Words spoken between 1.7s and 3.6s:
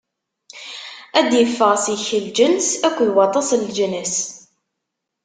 seg-k lǧens akked waṭas n